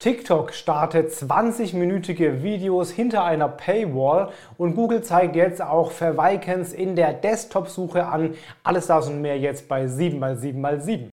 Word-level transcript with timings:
TikTok 0.00 0.54
startet 0.54 1.10
20-minütige 1.10 2.44
Videos 2.44 2.92
hinter 2.92 3.24
einer 3.24 3.48
Paywall 3.48 4.30
und 4.56 4.76
Google 4.76 5.02
zeigt 5.02 5.34
jetzt 5.34 5.60
auch 5.60 5.90
Verweikens 5.90 6.72
in 6.72 6.94
der 6.94 7.12
Desktop-Suche 7.12 8.06
an. 8.06 8.36
Alles 8.62 8.86
das 8.86 9.08
und 9.08 9.20
mehr 9.20 9.36
jetzt 9.40 9.66
bei 9.66 9.86
7x7x7. 9.86 11.08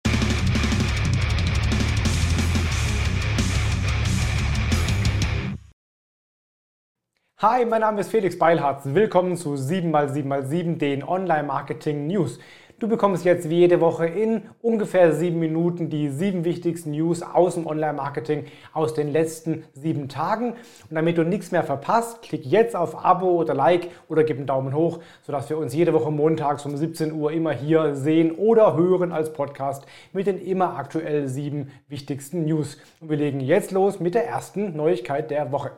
Hi, 7.38 7.66
mein 7.66 7.82
Name 7.82 8.02
ist 8.02 8.10
Felix 8.12 8.38
Beilharz. 8.38 8.84
Willkommen 8.86 9.38
zu 9.38 9.54
7x7x7, 9.54 10.78
den 10.78 11.04
Online-Marketing-News. 11.04 12.40
Du 12.80 12.88
bekommst 12.88 13.24
jetzt 13.24 13.50
wie 13.50 13.60
jede 13.60 13.80
Woche 13.82 14.06
in 14.08 14.42
ungefähr 14.62 15.14
sieben 15.14 15.40
Minuten 15.40 15.90
die 15.90 16.10
sieben 16.10 16.44
wichtigsten 16.44 16.92
News 16.92 17.22
aus 17.22 17.54
dem 17.56 17.68
Online-Marketing 17.68 18.46
aus 18.74 18.94
den 18.94 19.12
letzten 19.12 19.64
sieben 19.74 20.10
Tagen. 20.10 20.54
Und 20.90 20.96
damit 20.96 21.18
du 21.18 21.24
nichts 21.24 21.52
mehr 21.52 21.64
verpasst, 21.64 22.22
klick 22.24 22.46
jetzt 22.46 22.76
auf 22.76 23.06
Abo 23.06 23.28
oder 23.28 23.54
Like 23.54 23.90
oder 24.10 24.24
gib 24.24 24.38
einen 24.38 24.48
Daumen 24.48 24.74
hoch, 24.74 25.00
sodass 25.22 25.50
wir 25.50 25.58
uns 25.58 25.74
jede 25.74 25.94
Woche 25.94 26.12
montags 26.12 26.66
um 26.66 26.76
17 26.76 27.14
Uhr 27.14 27.32
immer 27.32 27.52
hier 27.52 27.96
sehen 27.96 28.32
oder 28.32 28.76
hören 28.76 29.12
als 29.12 29.32
Podcast 29.32 29.86
mit 30.12 30.28
den 30.28 30.40
immer 30.40 30.78
aktuell 30.78 31.28
sieben 31.28 31.72
wichtigsten 31.88 32.46
News. 32.46 32.78
Und 33.00 33.10
wir 33.10 33.18
legen 33.18 33.40
jetzt 33.40 33.72
los 33.72 34.00
mit 34.00 34.16
der 34.16 34.28
ersten 34.28 34.76
Neuigkeit 34.76 35.32
der 35.32 35.52
Woche. 35.52 35.72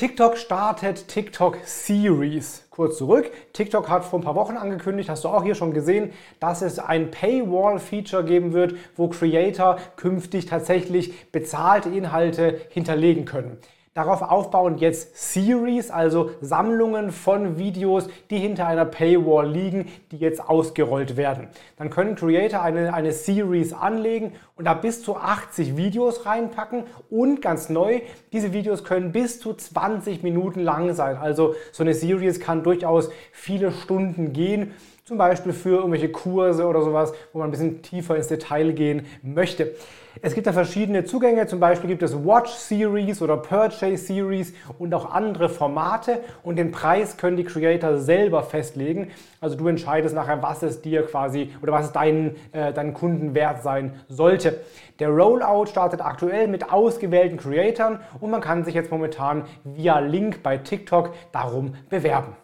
TikTok 0.00 0.38
startet 0.38 1.08
TikTok 1.08 1.58
Series. 1.66 2.64
Kurz 2.70 2.96
zurück. 2.96 3.30
TikTok 3.52 3.90
hat 3.90 4.02
vor 4.02 4.18
ein 4.18 4.22
paar 4.22 4.34
Wochen 4.34 4.56
angekündigt, 4.56 5.10
hast 5.10 5.24
du 5.24 5.28
auch 5.28 5.42
hier 5.42 5.54
schon 5.54 5.74
gesehen, 5.74 6.14
dass 6.40 6.62
es 6.62 6.78
ein 6.78 7.10
Paywall-Feature 7.10 8.24
geben 8.24 8.54
wird, 8.54 8.76
wo 8.96 9.08
Creator 9.08 9.76
künftig 9.96 10.46
tatsächlich 10.46 11.30
bezahlte 11.32 11.90
Inhalte 11.90 12.62
hinterlegen 12.70 13.26
können. 13.26 13.58
Darauf 13.92 14.22
aufbauend 14.22 14.80
jetzt 14.80 15.16
Series, 15.34 15.90
also 15.90 16.30
Sammlungen 16.40 17.10
von 17.10 17.58
Videos, 17.58 18.08
die 18.30 18.38
hinter 18.38 18.68
einer 18.68 18.84
Paywall 18.84 19.50
liegen, 19.50 19.88
die 20.12 20.18
jetzt 20.18 20.48
ausgerollt 20.48 21.16
werden. 21.16 21.48
Dann 21.76 21.90
können 21.90 22.14
Creator 22.14 22.62
eine, 22.62 22.94
eine 22.94 23.10
Series 23.10 23.72
anlegen 23.72 24.34
und 24.54 24.66
da 24.66 24.74
bis 24.74 25.02
zu 25.02 25.16
80 25.16 25.76
Videos 25.76 26.24
reinpacken 26.24 26.84
und 27.10 27.42
ganz 27.42 27.68
neu, 27.68 28.00
diese 28.32 28.52
Videos 28.52 28.84
können 28.84 29.10
bis 29.10 29.40
zu 29.40 29.54
20 29.54 30.22
Minuten 30.22 30.60
lang 30.60 30.94
sein. 30.94 31.16
Also 31.16 31.56
so 31.72 31.82
eine 31.82 31.94
Series 31.94 32.38
kann 32.38 32.62
durchaus 32.62 33.10
viele 33.32 33.72
Stunden 33.72 34.32
gehen 34.32 34.72
zum 35.10 35.18
Beispiel 35.18 35.52
für 35.52 35.78
irgendwelche 35.78 36.08
Kurse 36.08 36.68
oder 36.68 36.82
sowas, 36.82 37.12
wo 37.32 37.40
man 37.40 37.48
ein 37.48 37.50
bisschen 37.50 37.82
tiefer 37.82 38.14
ins 38.14 38.28
Detail 38.28 38.72
gehen 38.72 39.06
möchte. 39.24 39.74
Es 40.22 40.36
gibt 40.36 40.46
da 40.46 40.52
verschiedene 40.52 41.02
Zugänge, 41.04 41.48
zum 41.48 41.58
Beispiel 41.58 41.88
gibt 41.88 42.04
es 42.04 42.14
Watch 42.24 42.52
Series 42.52 43.20
oder 43.20 43.36
Purchase 43.36 43.96
Series 43.96 44.52
und 44.78 44.94
auch 44.94 45.10
andere 45.10 45.48
Formate 45.48 46.20
und 46.44 46.60
den 46.60 46.70
Preis 46.70 47.16
können 47.16 47.36
die 47.36 47.42
Creator 47.42 47.98
selber 47.98 48.44
festlegen. 48.44 49.10
Also 49.40 49.56
du 49.56 49.66
entscheidest 49.66 50.14
nachher, 50.14 50.40
was 50.42 50.62
es 50.62 50.80
dir 50.80 51.02
quasi 51.02 51.50
oder 51.60 51.72
was 51.72 51.86
es 51.86 51.92
deinen, 51.92 52.36
äh, 52.52 52.72
deinen 52.72 52.94
Kunden 52.94 53.34
wert 53.34 53.64
sein 53.64 53.94
sollte. 54.08 54.60
Der 55.00 55.08
Rollout 55.08 55.66
startet 55.66 56.02
aktuell 56.02 56.46
mit 56.46 56.72
ausgewählten 56.72 57.36
Creatoren 57.36 57.98
und 58.20 58.30
man 58.30 58.40
kann 58.40 58.64
sich 58.64 58.74
jetzt 58.74 58.92
momentan 58.92 59.42
via 59.64 59.98
Link 59.98 60.44
bei 60.44 60.56
TikTok 60.56 61.10
darum 61.32 61.74
bewerben. 61.88 62.36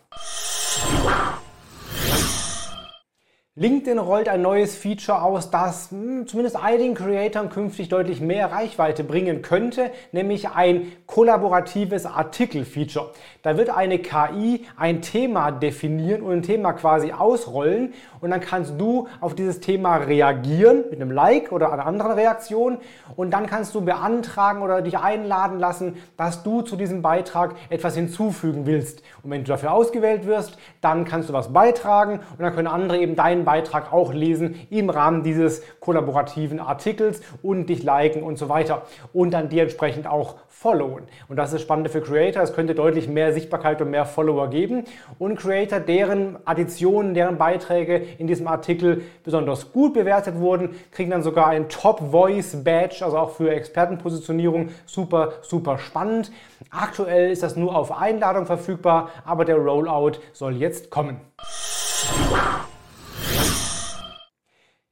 LinkedIn 3.59 3.99
rollt 3.99 4.29
ein 4.29 4.43
neues 4.43 4.77
Feature 4.77 5.23
aus, 5.23 5.51
das 5.51 5.91
hm, 5.91 6.27
zumindest 6.27 6.63
einigen 6.63 6.93
Creatoren 6.93 7.49
künftig 7.49 7.89
deutlich 7.89 8.21
mehr 8.21 8.53
Reichweite 8.53 9.03
bringen 9.03 9.41
könnte, 9.41 9.93
nämlich 10.13 10.51
ein 10.51 10.93
kollaboratives 11.07 12.05
Artikel-Feature. 12.05 13.13
Da 13.41 13.57
wird 13.57 13.71
eine 13.71 13.99
KI 13.99 14.67
ein 14.77 15.01
Thema 15.01 15.53
definieren 15.53 16.21
und 16.21 16.35
ein 16.35 16.43
Thema 16.43 16.75
quasi 16.75 17.13
ausrollen 17.13 17.95
und 18.21 18.31
dann 18.31 18.43
kannst 18.43 18.75
du 18.79 19.09
auf 19.23 19.35
dieses 19.35 19.61
Thema 19.61 19.97
reagieren 19.97 20.85
mit 20.91 21.01
einem 21.01 21.11
Like 21.11 21.51
oder 21.51 21.73
einer 21.73 21.87
anderen 21.87 22.13
Reaktion 22.13 22.77
und 23.17 23.31
dann 23.31 23.47
kannst 23.47 23.75
du 23.75 23.81
beantragen 23.81 24.61
oder 24.61 24.83
dich 24.83 24.99
einladen 24.99 25.59
lassen, 25.59 25.97
dass 26.19 26.43
du 26.43 26.61
zu 26.61 26.77
diesem 26.77 27.01
Beitrag 27.01 27.55
etwas 27.71 27.95
hinzufügen 27.95 28.67
willst. 28.67 29.03
Und 29.23 29.31
wenn 29.31 29.45
du 29.45 29.49
dafür 29.49 29.73
ausgewählt 29.73 30.27
wirst, 30.27 30.59
dann 30.83 31.07
kannst 31.07 31.31
du 31.31 31.33
was 31.33 31.55
beitragen 31.55 32.21
und 32.33 32.41
dann 32.41 32.55
können 32.55 32.69
andere 32.69 32.99
eben 32.99 33.17
deinen 33.17 33.46
Beitrag 33.47 33.95
auch 33.95 34.13
lesen 34.13 34.67
im 34.69 34.91
Rahmen 34.91 35.23
dieses 35.23 35.63
kollaborativen 35.81 36.61
Artikels 36.61 37.23
und 37.43 37.71
dich 37.71 37.83
liken 37.83 38.23
und 38.23 38.37
so 38.37 38.51
weiter. 38.51 38.83
Und 39.15 39.31
dann 39.31 39.49
dir 39.49 39.63
entsprechend 39.63 40.07
auch 40.07 40.35
followen. 40.57 41.05
Und 41.29 41.37
das 41.37 41.53
ist 41.53 41.63
spannend 41.63 41.91
für 41.91 42.01
Creator. 42.01 42.43
Es 42.43 42.55
könnte 42.55 42.75
deutlich 42.75 43.09
mehr 43.09 43.33
Sichtbarkeit 43.33 43.81
und 43.83 43.91
mehr 43.91 44.07
Follower 44.07 44.49
geben. 44.49 44.85
Und 45.19 45.37
Creator, 45.37 45.81
deren 45.81 46.39
Additionen, 46.47 47.15
deren 47.15 47.37
Beiträge 47.37 48.03
in 48.19 48.27
diesem 48.27 48.49
Artikel 48.49 49.03
besonders 49.23 49.73
gut 49.73 49.95
bewertet 49.95 50.41
wurden, 50.41 50.71
kriegen 50.93 51.11
dann 51.11 51.23
sogar 51.23 51.49
ein 51.49 51.69
Top 51.69 52.11
Voice 52.11 52.65
Badge, 52.65 53.05
also 53.05 53.19
auch 53.19 53.31
für 53.31 53.51
Expertenpositionierung. 53.51 54.71
Super, 54.87 55.35
super 55.43 55.79
spannend. 55.79 56.33
Aktuell 56.71 57.31
ist 57.31 57.43
das 57.43 57.55
nur 57.55 57.77
auf 57.77 57.93
Einladung 57.93 58.47
verfügbar, 58.47 59.11
aber 59.25 59.45
der 59.45 59.57
Rollout 59.57 60.19
soll 60.33 60.57
jetzt 60.57 60.91
kommen. 60.91 61.21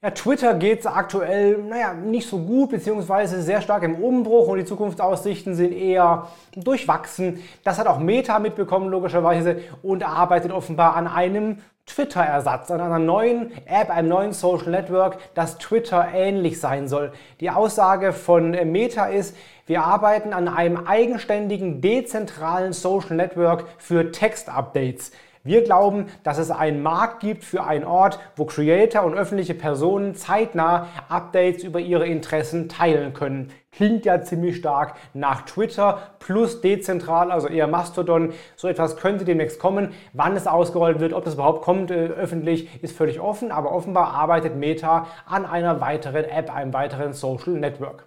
Ja, 0.05 0.11
Twitter 0.11 0.53
geht 0.53 0.81
es 0.81 0.87
aktuell, 0.87 1.57
naja, 1.63 1.95
nicht 1.95 2.29
so 2.29 2.39
gut, 2.39 2.73
beziehungsweise 2.73 3.41
sehr 3.41 3.63
stark 3.63 3.83
im 3.85 3.95
Umbruch 3.95 4.49
und 4.49 4.59
die 4.59 4.67
Zukunftsaussichten 4.67 5.55
sind 5.55 5.73
eher 5.73 6.29
durchwachsen. 6.55 7.43
Das 7.65 7.79
hat 7.79 7.87
auch 7.87 7.99
Meta 7.99 8.39
mitbekommen, 8.39 8.91
logischerweise, 8.91 9.63
und 9.83 10.07
arbeitet 10.07 10.53
offenbar 10.53 10.95
an 10.95 11.07
einem 11.07 11.61
Twitter-Ersatz, 11.87 12.71
an 12.71 12.83
einer 12.83 12.99
neuen 12.99 13.51
App, 13.65 13.89
einem 13.89 14.11
neuen 14.11 14.33
Social 14.35 14.73
Network, 14.73 15.17
das 15.33 15.57
Twitter 15.57 16.07
ähnlich 16.13 16.61
sein 16.61 16.87
soll. 16.87 17.11
Die 17.41 17.49
Aussage 17.49 18.13
von 18.13 18.51
Meta 18.51 19.07
ist, 19.07 19.35
wir 19.65 19.85
arbeiten 19.85 20.35
an 20.35 20.49
einem 20.49 20.87
eigenständigen, 20.87 21.81
dezentralen 21.81 22.75
Social 22.75 23.17
Network 23.17 23.65
für 23.79 24.13
Text-Updates. 24.13 25.13
Wir 25.47 25.63
glauben, 25.63 26.07
dass 26.23 26.39
es 26.39 26.51
einen 26.51 26.83
Markt 26.83 27.21
gibt 27.21 27.45
für 27.45 27.65
einen 27.65 27.85
Ort, 27.85 28.19
wo 28.35 28.47
Creator 28.47 29.05
und 29.05 29.13
öffentliche 29.13 29.53
Personen 29.53 30.15
zeitnah 30.15 30.89
Updates 31.11 31.63
über 31.63 31.81
ihre 31.81 32.07
Interessen 32.07 32.71
teilen 32.71 33.13
können. 33.13 33.51
Klingt 33.71 34.07
ja 34.07 34.23
ziemlich 34.23 34.57
stark 34.57 34.95
nach 35.13 35.43
Twitter 35.43 35.99
plus 36.19 36.63
dezentral, 36.63 37.31
also 37.31 37.49
eher 37.49 37.67
Mastodon. 37.67 38.33
So 38.57 38.69
etwas 38.69 38.97
könnte 38.97 39.27
demnächst 39.27 39.59
kommen. 39.59 39.93
Wann 40.15 40.35
es 40.35 40.47
ausgerollt 40.47 41.01
wird, 41.01 41.13
ob 41.13 41.25
das 41.25 41.35
überhaupt 41.35 41.61
kommt 41.61 41.91
äh, 41.91 42.07
öffentlich, 42.07 42.83
ist 42.83 42.97
völlig 42.97 43.21
offen. 43.21 43.53
Aber 43.53 43.73
offenbar 43.73 44.15
arbeitet 44.15 44.57
Meta 44.57 45.09
an 45.27 45.45
einer 45.45 45.83
weiteren 45.83 46.25
App, 46.25 46.55
einem 46.55 46.73
weiteren 46.73 47.13
Social 47.13 47.53
Network. 47.53 48.07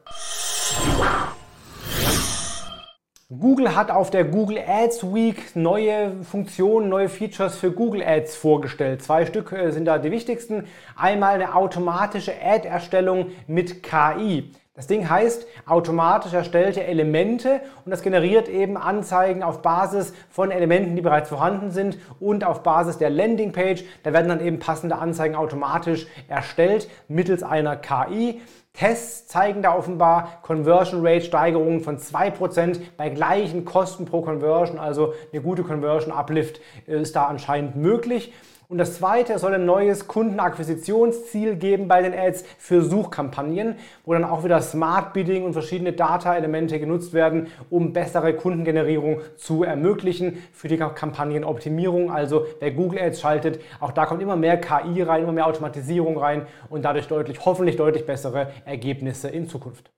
Google 3.29 3.75
hat 3.75 3.91
auf 3.91 4.09
der 4.09 4.23
Google 4.23 4.57
Ads 4.65 5.13
Week 5.13 5.53
neue 5.53 6.23
Funktionen, 6.23 6.87
neue 6.87 7.09
Features 7.09 7.57
für 7.57 7.73
Google 7.73 8.01
Ads 8.01 8.37
vorgestellt. 8.37 9.03
Zwei 9.03 9.25
Stück 9.25 9.51
äh, 9.51 9.69
sind 9.71 9.83
da 9.83 9.97
die 9.97 10.11
wichtigsten. 10.11 10.63
Einmal 10.95 11.33
eine 11.33 11.53
automatische 11.53 12.31
Ad-Erstellung 12.41 13.31
mit 13.45 13.83
KI. 13.83 14.53
Das 14.77 14.85
Ding 14.85 15.09
heißt 15.09 15.47
automatisch 15.65 16.33
erstellte 16.33 16.83
Elemente 16.83 17.61
und 17.83 17.89
das 17.89 18.03
generiert 18.03 18.47
eben 18.47 18.77
Anzeigen 18.77 19.41
auf 19.41 19.63
Basis 19.63 20.13
von 20.29 20.51
Elementen, 20.51 20.95
die 20.95 21.01
bereits 21.01 21.29
vorhanden 21.29 21.71
sind 21.71 21.97
und 22.19 22.43
auf 22.43 22.61
Basis 22.61 22.99
der 22.99 23.09
Landingpage. 23.09 23.83
Da 24.03 24.13
werden 24.13 24.29
dann 24.29 24.39
eben 24.39 24.59
passende 24.59 24.99
Anzeigen 24.99 25.35
automatisch 25.35 26.05
erstellt 26.27 26.91
mittels 27.07 27.41
einer 27.41 27.75
KI. 27.75 28.39
Tests 28.73 29.27
zeigen 29.27 29.63
da 29.63 29.75
offenbar 29.75 30.43
Conversion 30.43 31.03
Rate 31.03 31.25
Steigerungen 31.25 31.81
von 31.81 31.97
2% 31.97 32.79
bei 32.97 33.09
gleichen 33.09 33.65
Kosten 33.65 34.05
pro 34.05 34.21
Conversion, 34.21 34.77
also 34.77 35.15
eine 35.33 35.41
gute 35.41 35.63
Conversion 35.63 36.13
Uplift 36.13 36.61
ist 36.85 37.15
da 37.15 37.25
anscheinend 37.25 37.77
möglich. 37.77 38.31
Und 38.69 38.79
das 38.79 38.95
zweite, 38.95 39.31
es 39.31 39.41
soll 39.41 39.53
ein 39.53 39.65
neues 39.65 40.09
Kundenakquisitionsziel 40.09 41.55
geben 41.55 41.87
bei 41.87 42.01
den 42.01 42.13
Ads 42.13 42.43
für 42.57 42.81
Suchkampagnen, 42.81 43.75
wo 44.03 44.11
dann 44.11 44.25
auch 44.25 44.43
wieder 44.43 44.61
Smart 44.61 45.13
Bidding 45.13 45.45
und 45.45 45.53
verschiedene 45.53 45.93
Data-Elemente 45.93 46.77
genutzt 46.77 47.13
werden, 47.13 47.47
um 47.69 47.93
bessere 47.93 48.33
Kundengenerierung 48.33 49.21
zu 49.37 49.63
ermöglichen 49.63 50.43
für 50.51 50.67
die 50.67 50.75
Kampagnenoptimierung. 50.75 52.11
Also 52.11 52.45
wer 52.59 52.71
Google 52.71 52.99
Ads 52.99 53.21
schaltet, 53.21 53.61
auch 53.79 53.93
da 53.93 54.05
kommt 54.05 54.21
immer 54.21 54.35
mehr 54.35 54.59
KI 54.59 55.01
rein, 55.01 55.23
immer 55.23 55.31
mehr 55.31 55.47
Automatisierung 55.47 56.17
rein 56.17 56.45
und 56.69 56.83
dadurch 56.83 57.07
deutlich, 57.07 57.45
hoffentlich 57.45 57.77
deutlich 57.77 58.05
bessere 58.05 58.51
Ergebnisse 58.65 59.29
in 59.29 59.47
Zukunft. 59.47 59.89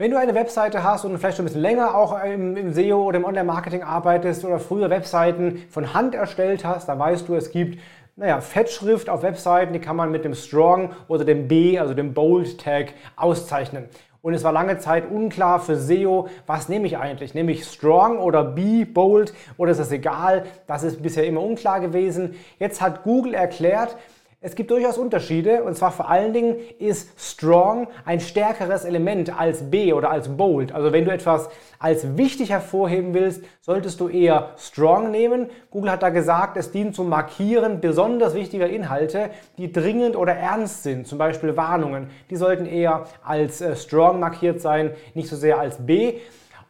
Wenn 0.00 0.12
du 0.12 0.18
eine 0.18 0.34
Webseite 0.34 0.82
hast 0.82 1.04
und 1.04 1.18
vielleicht 1.18 1.36
schon 1.36 1.44
ein 1.44 1.48
bisschen 1.48 1.60
länger 1.60 1.94
auch 1.94 2.24
im, 2.24 2.56
im 2.56 2.72
SEO 2.72 3.02
oder 3.02 3.18
im 3.18 3.24
Online-Marketing 3.26 3.82
arbeitest 3.82 4.46
oder 4.46 4.58
früher 4.58 4.88
Webseiten 4.88 5.62
von 5.68 5.92
Hand 5.92 6.14
erstellt 6.14 6.64
hast, 6.64 6.88
dann 6.88 6.98
weißt 6.98 7.28
du, 7.28 7.34
es 7.34 7.50
gibt 7.50 7.78
Naja, 8.16 8.40
Fettschrift 8.40 9.10
auf 9.10 9.22
Webseiten, 9.22 9.74
die 9.74 9.78
kann 9.78 9.96
man 9.96 10.10
mit 10.10 10.24
dem 10.24 10.32
Strong 10.32 10.92
oder 11.08 11.26
dem 11.26 11.48
B, 11.48 11.78
also 11.78 11.92
dem 11.92 12.14
Bold 12.14 12.58
Tag, 12.58 12.94
auszeichnen. 13.16 13.90
Und 14.22 14.32
es 14.32 14.42
war 14.42 14.52
lange 14.52 14.78
Zeit 14.78 15.10
unklar 15.10 15.60
für 15.60 15.76
SEO, 15.76 16.28
was 16.46 16.70
nehme 16.70 16.86
ich 16.86 16.96
eigentlich? 16.96 17.34
Nehme 17.34 17.52
ich 17.52 17.66
Strong 17.66 18.20
oder 18.20 18.42
B, 18.42 18.86
Bold 18.86 19.34
oder 19.58 19.72
ist 19.72 19.80
das 19.80 19.92
egal? 19.92 20.44
Das 20.66 20.82
ist 20.82 21.02
bisher 21.02 21.26
immer 21.26 21.42
unklar 21.42 21.78
gewesen. 21.78 22.36
Jetzt 22.58 22.80
hat 22.80 23.02
Google 23.02 23.34
erklärt, 23.34 23.98
es 24.42 24.54
gibt 24.54 24.70
durchaus 24.70 24.96
Unterschiede 24.96 25.64
und 25.64 25.76
zwar 25.76 25.92
vor 25.92 26.08
allen 26.08 26.32
Dingen 26.32 26.56
ist 26.78 27.10
Strong 27.20 27.88
ein 28.06 28.20
stärkeres 28.20 28.86
Element 28.86 29.38
als 29.38 29.70
B 29.70 29.92
oder 29.92 30.10
als 30.10 30.34
Bold. 30.34 30.72
Also 30.72 30.92
wenn 30.92 31.04
du 31.04 31.12
etwas 31.12 31.50
als 31.78 32.16
wichtig 32.16 32.48
hervorheben 32.48 33.12
willst, 33.12 33.44
solltest 33.60 34.00
du 34.00 34.08
eher 34.08 34.54
Strong 34.56 35.10
nehmen. 35.10 35.50
Google 35.70 35.90
hat 35.90 36.02
da 36.02 36.08
gesagt, 36.08 36.56
es 36.56 36.72
dient 36.72 36.94
zum 36.94 37.10
Markieren 37.10 37.82
besonders 37.82 38.34
wichtiger 38.34 38.66
Inhalte, 38.66 39.28
die 39.58 39.70
dringend 39.70 40.16
oder 40.16 40.34
ernst 40.34 40.84
sind, 40.84 41.06
zum 41.06 41.18
Beispiel 41.18 41.58
Warnungen. 41.58 42.08
Die 42.30 42.36
sollten 42.36 42.64
eher 42.64 43.04
als 43.22 43.60
äh, 43.60 43.76
Strong 43.76 44.20
markiert 44.20 44.62
sein, 44.62 44.92
nicht 45.12 45.28
so 45.28 45.36
sehr 45.36 45.58
als 45.58 45.84
B. 45.84 46.14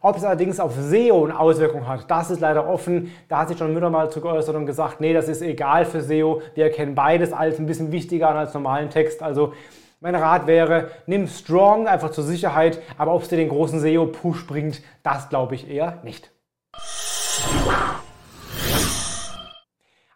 Ob 0.03 0.17
es 0.17 0.23
allerdings 0.23 0.59
auf 0.59 0.73
SEO 0.75 1.25
eine 1.25 1.39
Auswirkung 1.39 1.87
hat, 1.87 2.09
das 2.09 2.31
ist 2.31 2.39
leider 2.39 2.67
offen. 2.67 3.13
Da 3.29 3.37
hat 3.37 3.49
sich 3.49 3.59
John 3.59 3.71
Müller 3.71 3.91
mal 3.91 4.09
zu 4.09 4.19
geäußert 4.19 4.55
und 4.55 4.65
gesagt, 4.65 4.99
nee, 4.99 5.13
das 5.13 5.27
ist 5.27 5.43
egal 5.43 5.85
für 5.85 6.01
SEO. 6.01 6.41
Wir 6.55 6.65
erkennen 6.65 6.95
beides 6.95 7.31
als 7.31 7.59
ein 7.59 7.67
bisschen 7.67 7.91
wichtiger 7.91 8.29
als 8.29 8.55
normalen 8.55 8.89
Text. 8.89 9.21
Also 9.21 9.53
mein 9.99 10.15
Rat 10.15 10.47
wäre, 10.47 10.89
nimm 11.05 11.27
Strong 11.27 11.87
einfach 11.87 12.09
zur 12.09 12.23
Sicherheit, 12.23 12.81
aber 12.97 13.13
ob 13.13 13.21
es 13.21 13.29
dir 13.29 13.37
den 13.37 13.49
großen 13.49 13.79
SEO-Push 13.79 14.47
bringt, 14.47 14.81
das 15.03 15.29
glaube 15.29 15.53
ich 15.53 15.69
eher 15.69 15.99
nicht. 16.03 16.31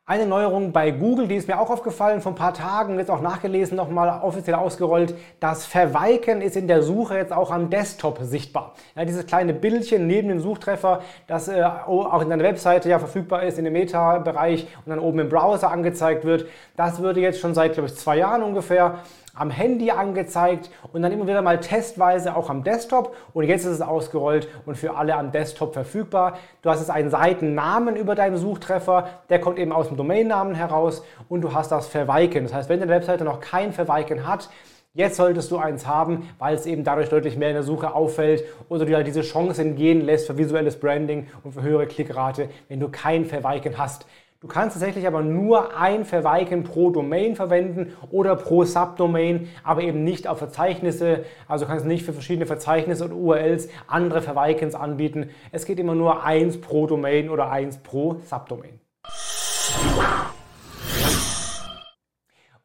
Eine 0.07 0.28
Neuerung 0.28 0.72
bei 0.72 0.92
Google, 0.92 1.28
die 1.28 1.34
ist 1.34 1.48
mir 1.48 1.60
auch 1.60 1.72
aufgefallen 1.72 2.22
vor 2.22 2.34
ein 2.34 2.36
paar 2.36 2.54
Tagen, 2.54 3.00
jetzt 3.00 3.10
auch 3.10 3.22
nachgelesen, 3.22 3.75
nochmal 3.75 4.22
offiziell 4.22 4.56
ausgerollt. 4.56 5.16
Das 5.40 5.66
Verweiken 5.66 6.42
ist 6.42 6.56
in 6.56 6.68
der 6.68 6.84
Suche 6.84 7.16
jetzt 7.16 7.34
auch 7.34 7.50
am 7.50 7.72
Desktop 7.72 8.19
sichtbar. 8.22 8.75
Ja, 8.96 9.04
dieses 9.04 9.25
kleine 9.25 9.56
Bildchen 9.56 10.06
neben 10.06 10.28
dem 10.28 10.40
Suchtreffer, 10.40 11.02
das 11.25 11.48
äh, 11.48 11.63
auch 11.63 12.22
in 12.22 12.30
deiner 12.30 12.44
Webseite 12.44 12.88
ja 12.88 13.00
verfügbar 13.00 13.42
ist, 13.46 13.57
in 13.57 13.63
dem 13.63 13.74
Meta-Bereich 13.74 14.68
und 14.86 14.92
dann 14.92 15.00
oben 15.00 15.18
im 15.18 15.30
Browser 15.30 15.72
angezeigt 15.72 16.24
wird, 16.24 16.46
das 16.78 17.00
würde 17.00 17.19
jetzt 17.22 17.40
schon 17.40 17.56
seit, 17.56 17.74
glaube 17.74 17.90
ich, 17.90 17.96
zwei 17.96 18.18
Jahren 18.18 18.44
ungefähr 18.44 19.00
am 19.35 19.51
Handy 19.51 19.91
angezeigt 19.91 20.69
und 20.93 21.01
dann 21.01 21.11
immer 21.11 21.27
wieder 21.27 21.41
mal 21.41 21.59
testweise 21.59 22.35
auch 22.35 22.49
am 22.49 22.63
Desktop. 22.63 23.15
Und 23.33 23.43
jetzt 23.43 23.65
ist 23.65 23.73
es 23.73 23.81
ausgerollt 23.81 24.47
und 24.65 24.77
für 24.77 24.95
alle 24.95 25.15
am 25.15 25.31
Desktop 25.31 25.73
verfügbar. 25.73 26.39
Du 26.61 26.69
hast 26.69 26.79
jetzt 26.79 26.89
einen 26.89 27.09
Seitennamen 27.09 27.95
über 27.95 28.15
deinen 28.15 28.37
Suchtreffer, 28.37 29.09
der 29.29 29.39
kommt 29.39 29.59
eben 29.59 29.71
aus 29.71 29.89
dem 29.89 29.97
Domainnamen 29.97 30.55
heraus 30.55 31.03
und 31.29 31.41
du 31.41 31.53
hast 31.53 31.71
das 31.71 31.87
Verweiken. 31.87 32.43
Das 32.43 32.53
heißt, 32.53 32.69
wenn 32.69 32.79
deine 32.79 32.91
Webseite 32.91 33.23
noch 33.23 33.39
kein 33.39 33.73
Verweiken 33.73 34.27
hat, 34.27 34.49
Jetzt 34.97 35.17
solltest 35.17 35.51
du 35.51 35.57
eins 35.57 35.85
haben, 35.85 36.29
weil 36.39 36.55
es 36.55 36.65
eben 36.65 36.85
dadurch 36.85 37.09
deutlich 37.09 37.35
mehr 37.35 37.49
in 37.49 37.55
der 37.55 37.63
Suche 37.63 37.93
auffällt 37.93 38.45
oder 38.69 38.85
du 38.85 38.95
halt 38.95 39.05
diese 39.05 39.23
Chance 39.23 39.61
entgehen 39.61 39.99
lässt 39.99 40.25
für 40.25 40.37
visuelles 40.37 40.79
Branding 40.79 41.27
und 41.43 41.51
für 41.51 41.63
höhere 41.63 41.85
Klickrate, 41.85 42.47
wenn 42.69 42.79
du 42.79 42.87
kein 42.87 43.25
Verweiken 43.25 43.77
hast. 43.77 44.05
Du 44.45 44.51
kannst 44.51 44.75
tatsächlich 44.75 45.07
aber 45.07 45.24
nur 45.24 45.75
ein 45.75 46.06
Verweiken 46.06 46.63
pro 46.63 46.92
Domain 46.92 47.36
verwenden 47.36 47.94
oder 48.12 48.36
pro 48.36 48.63
Subdomain, 48.63 49.50
aber 49.63 49.81
eben 49.81 50.03
nicht 50.03 50.27
auf 50.27 50.38
Verzeichnisse. 50.38 51.25
Also 51.47 51.65
kannst 51.65 51.88
nicht 51.88 52.06
für 52.06 52.13
verschiedene 52.13 52.45
Verzeichnisse 52.45 53.06
und 53.06 53.12
URLs 53.12 53.69
andere 53.88 54.21
Verweikens 54.21 54.75
anbieten. 54.75 55.31
Es 55.51 55.65
geht 55.65 55.80
immer 55.80 55.95
nur 55.95 56.24
eins 56.24 56.62
pro 56.62 56.86
Domain 56.86 57.31
oder 57.31 57.50
eins 57.50 57.80
pro 57.80 58.18
Subdomain. 58.24 58.80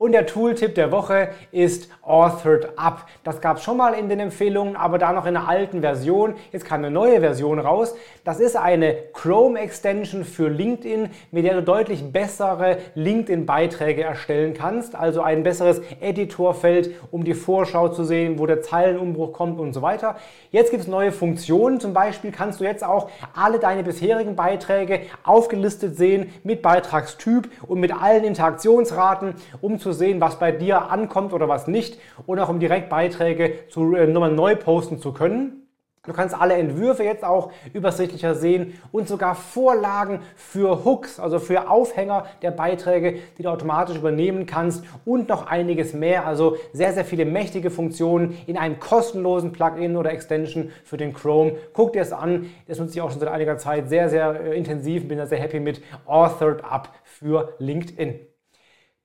Und 0.02 0.12
der 0.12 0.25
Tooltip 0.25 0.76
der 0.76 0.93
Woche 0.93 1.29
ist 1.52 1.91
Authored 2.00 2.79
Up. 2.79 3.06
Das 3.23 3.43
gab 3.43 3.58
es 3.58 3.64
schon 3.64 3.76
mal 3.76 3.93
in 3.93 4.08
den 4.08 4.19
Empfehlungen, 4.19 4.75
aber 4.75 4.97
da 4.97 5.12
noch 5.12 5.26
in 5.26 5.37
einer 5.37 5.47
alten 5.47 5.82
Version. 5.82 6.37
Jetzt 6.52 6.64
kam 6.64 6.79
eine 6.79 6.91
neue 6.91 7.20
Version 7.20 7.58
raus. 7.58 7.94
Das 8.25 8.41
ist 8.41 8.56
eine 8.56 8.94
Chrome-Extension 9.12 10.25
für 10.25 10.49
LinkedIn, 10.49 11.11
mit 11.32 11.44
der 11.44 11.56
du 11.56 11.62
deutlich 11.62 12.12
bessere 12.12 12.79
LinkedIn-Beiträge 12.94 14.02
erstellen 14.02 14.55
kannst. 14.55 14.94
Also 14.94 15.20
ein 15.20 15.43
besseres 15.43 15.82
Editorfeld, 16.00 16.94
um 17.11 17.23
die 17.23 17.35
Vorschau 17.35 17.88
zu 17.91 18.03
sehen, 18.03 18.38
wo 18.38 18.46
der 18.46 18.62
Zeilenumbruch 18.62 19.35
kommt 19.35 19.61
und 19.61 19.75
so 19.75 19.82
weiter. 19.82 20.17
Jetzt 20.50 20.70
gibt 20.70 20.85
es 20.85 20.88
neue 20.88 21.12
Funktionen. 21.12 21.79
Zum 21.79 21.93
Beispiel 21.93 22.32
kannst 22.32 22.61
du 22.61 22.64
jetzt 22.64 22.82
auch 22.82 23.11
alle 23.35 23.58
deine 23.58 23.82
bisherigen 23.82 24.35
Beiträge 24.35 25.03
aufgelistet 25.25 25.99
sehen 25.99 26.31
mit 26.43 26.62
Beitragstyp 26.62 27.50
und 27.67 27.81
mit 27.81 27.93
allen 27.93 28.25
Interaktionsraten, 28.25 29.35
um 29.61 29.79
zu 29.79 29.90
sehen, 29.93 30.21
was 30.21 30.39
bei 30.39 30.53
dir 30.53 30.91
ankommt 30.91 31.33
oder 31.33 31.49
was 31.49 31.67
nicht 31.67 31.99
und 32.27 32.39
auch 32.39 32.49
um 32.49 32.61
direkt 32.61 32.89
Beiträge 32.89 33.69
zu, 33.69 33.95
äh, 33.95 34.07
nochmal 34.07 34.33
neu 34.33 34.57
posten 34.57 34.99
zu 34.99 35.13
können. 35.13 35.61
Du 36.07 36.15
kannst 36.15 36.35
alle 36.35 36.55
Entwürfe 36.55 37.05
jetzt 37.05 37.25
auch 37.25 37.53
übersichtlicher 37.75 38.35
sehen 38.35 38.73
und 38.91 39.07
sogar 39.07 39.35
Vorlagen 39.35 40.21
für 40.35 40.83
Hooks, 40.87 41.21
also 41.21 41.39
für 41.39 41.69
Aufhänger 41.69 42.25
der 42.41 42.53
Beiträge, 42.53 43.19
die 43.37 43.43
du 43.43 43.51
automatisch 43.51 43.99
übernehmen 43.99 44.47
kannst 44.47 44.83
und 45.05 45.29
noch 45.29 45.47
einiges 45.47 45.93
mehr. 45.93 46.27
Also 46.27 46.57
sehr, 46.73 46.95
sehr 46.95 47.05
viele 47.05 47.27
mächtige 47.27 47.71
Funktionen 47.71 48.39
in 48.47 48.57
einem 48.57 48.81
kostenlosen 48.81 49.53
Plugin 49.53 49.95
oder 49.95 50.11
Extension 50.11 50.71
für 50.85 50.97
den 50.97 51.13
Chrome. 51.13 51.57
Guck 51.75 51.93
dir 51.93 52.01
es 52.01 52.15
an. 52.15 52.47
Das 52.67 52.79
nutze 52.79 52.95
ich 52.95 53.03
auch 53.03 53.11
schon 53.11 53.21
seit 53.21 53.29
einiger 53.29 53.59
Zeit 53.59 53.91
sehr, 53.91 54.09
sehr 54.09 54.41
äh, 54.41 54.57
intensiv. 54.57 55.07
Bin 55.07 55.19
da 55.19 55.27
sehr 55.27 55.39
happy 55.39 55.61
mit 55.61 55.83
Authored 56.07 56.65
Up 56.65 56.89
für 57.05 57.53
LinkedIn. 57.59 58.30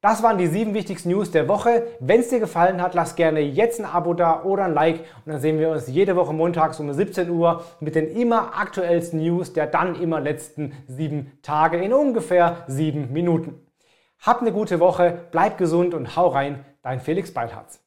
Das 0.06 0.22
waren 0.22 0.38
die 0.38 0.46
sieben 0.46 0.76
wichtigsten 0.76 1.10
News 1.10 1.32
der 1.32 1.48
Woche. 1.48 1.88
Wenn 2.00 2.20
es 2.20 2.30
dir 2.30 2.40
gefallen 2.40 2.80
hat, 2.80 2.94
lass 2.94 3.16
gerne 3.16 3.40
jetzt 3.40 3.80
ein 3.80 3.88
Abo 3.88 4.14
da 4.14 4.44
oder 4.44 4.66
ein 4.66 4.76
Like 4.76 5.00
und 5.26 5.32
dann 5.32 5.42
sehen 5.42 5.58
wir 5.58 5.72
uns 5.72 5.88
jede 5.88 6.16
Woche 6.16 6.32
montags 6.32 6.80
um 6.80 6.94
17 6.94 7.28
Uhr 7.28 7.64
mit 7.80 7.96
den 7.96 8.16
immer 8.16 8.56
aktuellsten 8.56 9.20
News 9.20 9.54
der 9.54 9.66
dann 9.66 10.00
immer 10.00 10.22
letzten 10.22 10.74
sieben 10.86 11.40
Tage 11.42 11.78
in 11.78 11.92
ungefähr 11.92 12.66
sieben 12.68 13.14
Minuten. 13.14 13.66
Hab 14.20 14.42
eine 14.42 14.52
gute 14.52 14.80
Woche, 14.80 15.22
bleib 15.32 15.58
gesund 15.58 15.96
und 15.96 16.16
hau 16.16 16.28
rein, 16.28 16.64
dein 16.84 17.00
Felix 17.00 17.34
Beilharz. 17.34 17.85